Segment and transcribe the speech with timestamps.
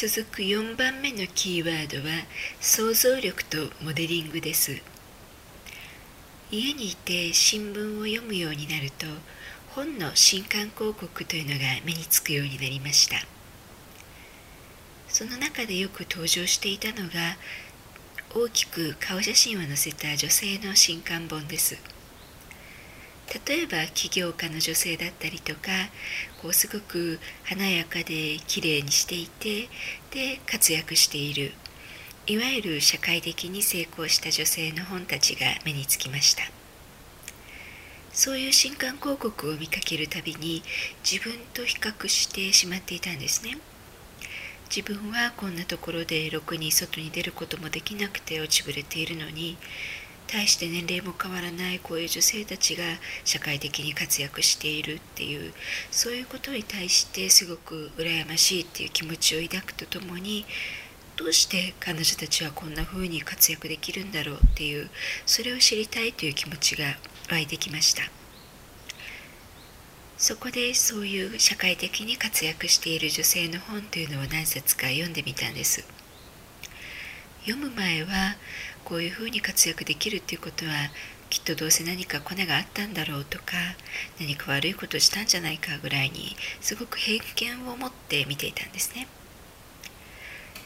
[0.00, 2.14] 続く4番目のキーワードは
[2.60, 4.80] 想像力とモデリングです。
[6.52, 9.06] 家にいて新聞を読むようになると
[9.70, 13.16] 本の新刊広告というのが目につくようになりました。
[15.08, 17.36] その中でよく登場していたのが
[18.32, 21.76] 大きく顔写真を載せた女性の新刊本です。
[23.46, 25.70] 例えば起業家の女性だったりとか
[26.40, 29.68] こうすごく華やかで綺麗にしていて
[30.10, 31.52] で活躍している
[32.26, 36.42] いわゆる社会的に成功した女性の本たちが目につきました。
[38.12, 40.62] そういう新刊広告を見かけるたびに
[41.08, 43.58] 自分と比較してしまっていたんですね。
[44.74, 49.56] 自分はこんなところでろくに外に出ることもできなくて落ちぶれているのに
[50.28, 52.84] 大して年齢も変わらないこういう女性たちが
[53.24, 55.52] 社会的に活躍しているっていう
[55.90, 60.44] そういうことに対してすごく羨ましいっていう気持ちを抱くとともに
[61.16, 64.88] どうして彼女たちはこんな風に活躍できるんだろうっていう
[65.26, 66.84] それを知りたいという気持ちが
[67.30, 68.02] 湧いてきました。
[70.16, 75.97] そこでそういう社会的に活躍している女性の本というのを何冊か読んでみたんです。
[77.48, 78.36] 読む前は
[78.84, 80.72] こういうふうに活躍できるっていうことは
[81.30, 83.54] きっとどうせ何かコネがあったんだろうとか
[84.20, 89.08] 何か悪いことをしたんじゃないかぐらいにすごく偏見を持って見ていたんですね。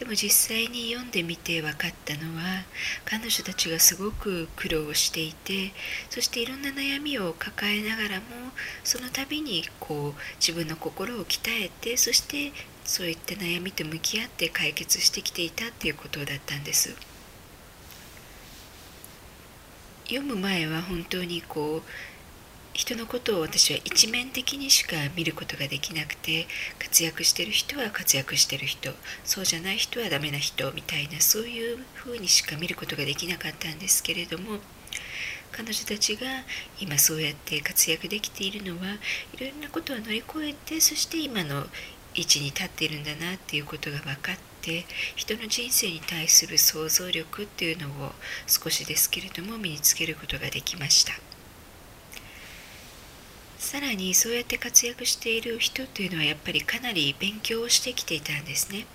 [0.00, 2.64] でも実際に読んでみて分かったのは
[3.04, 5.72] 彼女たちがすごく苦労していて
[6.10, 8.24] そしていろんな悩みを抱えながらも
[8.82, 12.52] その度にこう自分の心を鍛えてそして
[12.84, 16.96] そういった悩みと向き合って解決してきていたっていうことだったんです。
[20.06, 21.82] 読む前は本当にこう
[22.74, 26.46] 人のことを私は一面的にしか見ることができなくて
[26.78, 28.92] 活躍してる人は活躍してる人
[29.24, 34.58] そうじゃない人はダメな人みたいなそういうふうにしか見ることができなかったんですけれども
[35.52, 36.26] 彼女たちが
[36.80, 38.94] 今そうやって活躍できているのは
[39.34, 41.66] いろんなことを乗り越えてそして今の
[42.14, 44.84] 位置に立っているんだなっていうことが分かって
[45.16, 48.12] 人の人生に対する想像力っていうのを
[48.46, 51.12] 少しですけれども身につけることができました。
[53.58, 58.86] さらにそうやって活躍している人というのはやっぱりかなり勉強をしてきていたんですね。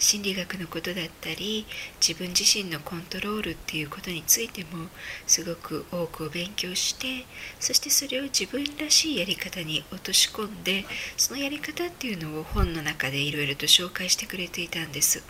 [0.00, 1.66] 心理学のことだったり
[2.00, 4.88] 自分自身のコントロールっていうことについても
[5.26, 7.26] すごく多くを勉強して
[7.60, 15.22] そしてそれを自分らしいやり方に落とし込んでそのやり方っていうのを本の中でいろいろと紹介してくれていたんです。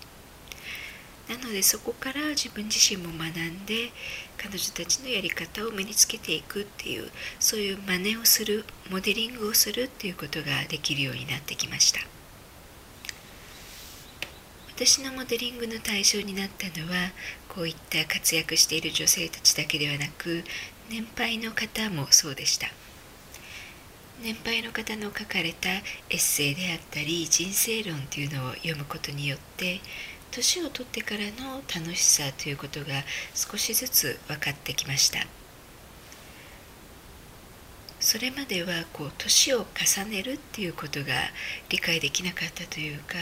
[1.29, 3.93] なのでそこから自分自身も学んで
[4.37, 7.09] 彼女たちのやり方を身につけていくっていう
[7.39, 12.01] そういう真似をするモデリングをするっていうことができるようになってきました
[14.83, 17.11] 私のモデリングの対象になったのは
[17.51, 20.43] こういった活躍している女性たちだけではなく
[20.89, 22.67] 年配の方もそうでした。
[24.23, 25.83] 年配の方の書かれたエ
[26.13, 29.81] ッセイであったり人生論というのを読むことによって
[30.31, 32.87] 年を取ってからの楽しさということが
[33.35, 35.27] 少しずつ分かってきました。
[38.01, 41.13] それまではこう年を重ねるっていうことが
[41.69, 43.17] 理解できなかったというか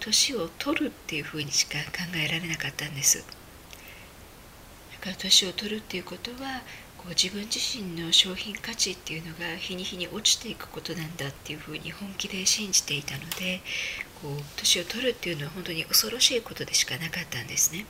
[0.00, 6.62] 年を取るっていうふうにしか考えられなかったんですだから年を取るっていうことは
[6.98, 13.60] こう自分自身の商品価値っていうのが日に日に落ちていくことなんだっていうふうに本気で信じていたので
[14.20, 17.86] こう年を取るっていうのは本当に恐ろしいことでしかなかったんですね。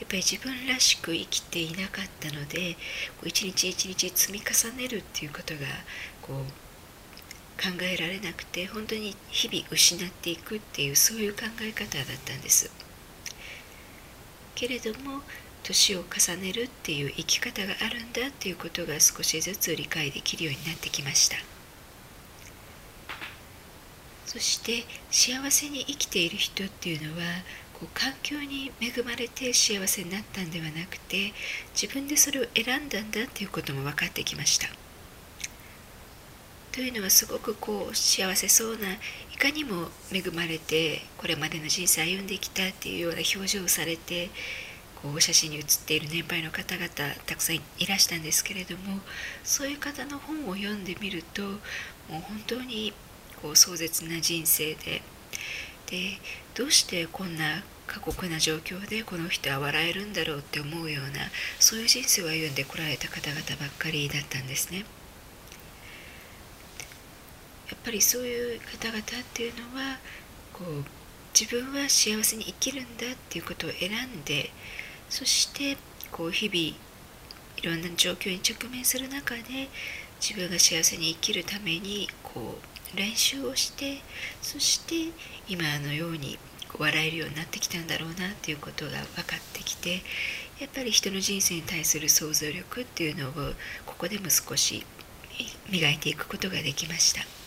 [0.00, 2.74] やっぱり自分らしく生きていなかったので
[3.18, 5.60] こう一日一日積み重ねるっていうことが
[6.22, 6.61] こう
[7.60, 12.70] 考えられなくて本当に日々失っていくっていうそういう考え方だったんです。
[14.54, 15.22] けれども
[15.62, 21.36] 年を重ねるっていう生き方があるんだっていうことが少しずつ理解できるようになってきました。
[24.26, 27.22] そして幸せに生きている人っていうのは
[27.74, 31.32] こう環境に恵まれて幸せになったんではなくて
[31.74, 34.81] 自分でそれを選んだんだっていうことも分かってきました。
[36.72, 38.94] というのはすごくこう幸せそうな
[39.32, 44.30] いかにも恵まれてこれまでの人生歩んできたっていうような表情をされて
[45.02, 46.88] こう写真に写っている年配の方々
[47.26, 49.00] たくさんいらしたんですけれども
[49.44, 51.58] そういう方の本を読んでみるともう
[52.12, 52.94] 本当に
[53.42, 55.02] こう壮絶な人生で
[55.90, 56.18] で
[56.54, 61.20] どうしてこんな過酷な状況でこの人は笑えるんだろうって思うような
[61.58, 64.86] そういう人生を歩んでこられた方々ばっかりだったんですね。
[67.84, 69.02] ぱりそういう方々っ
[69.34, 69.98] ていうのは
[70.52, 70.84] こう
[71.38, 74.50] 自分は幸せに生きるんだっていうことを選んで
[75.08, 75.76] そして
[76.10, 76.76] こう日々い
[77.64, 79.68] ろんな状況に直面する中で
[80.20, 82.58] 自分が幸せに生きるためにこ
[82.94, 83.98] う練習をして
[84.42, 85.12] そして
[85.48, 86.38] 今のように
[86.78, 90.02] 笑えるようになってきたんだろうなっていうことが分かってきて
[90.58, 93.32] やっぱり人の人生に対する想像力っていうのを
[93.84, 94.84] ここでも少し
[95.70, 97.41] 磨いていくことができました。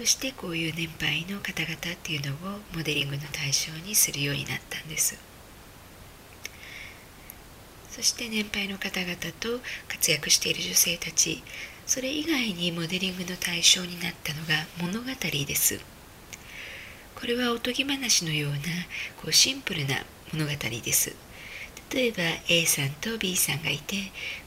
[0.00, 5.18] そしてこういう年配の方々っていうのをモデリングの対象にするようになったんです。
[7.90, 11.42] そして年配の方々と活躍している女性たち
[11.86, 15.06] それ以外にモデリングの対象になったのが物語
[15.46, 15.78] です。
[17.14, 18.58] これはおとぎ話のような
[19.20, 19.96] こうシンプルな
[20.32, 20.52] 物語
[20.82, 21.14] です。
[21.92, 23.96] 例えば A さんと B さんがいて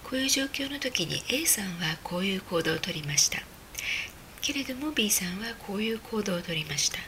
[0.03, 3.43] こういう状況の時に A さんはこういう行動をとりました。
[4.43, 6.99] けれども B さんはこういう行動をとりました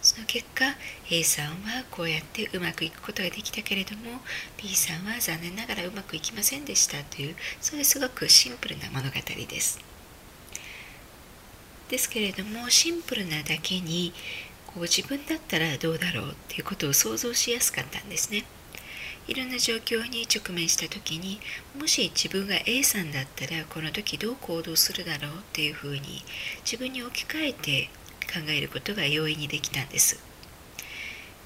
[0.00, 0.64] その結果
[1.10, 4.20] A さんはこうやってうまくいくことができたけれども
[4.56, 9.78] B さんは残念ながらうまくいきませんでしたというそれすごくシンプルな物語です
[11.88, 14.14] ですけれどもシンプルなだけに
[14.66, 18.44] こう自分だったらどうだろうっていうことを想像しやすかったんですね。
[19.28, 21.38] いろんな状況に直面した時に
[21.78, 26.24] もし自分が A さんだったらこの時どう行動するだろうっていうふうに
[26.64, 27.90] 自分に置き換えて
[28.26, 30.18] 考えることが容易にできたんです。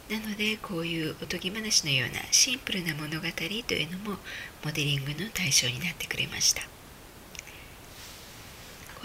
[0.08, 4.17] なのでこういうおとぎ話のようなシンプルな物語というのも
[4.64, 6.62] モデリングの対象になってくれました。
[6.62, 6.69] こ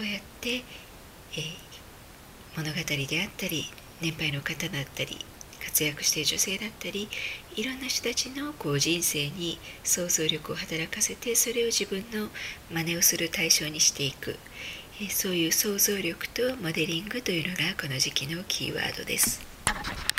[0.00, 1.42] うやって、えー、
[2.56, 3.64] 物語であったり
[4.00, 5.18] 年配の方だったり
[5.64, 7.08] 活躍している女性だったり
[7.56, 12.28] いろんな人たちのこう人生に想像力を働かせてそれを自分の
[12.70, 14.36] 真似をする対象にしていく
[15.10, 19.51] そういう想像力とモデリングというのがこの時期のキーワードです。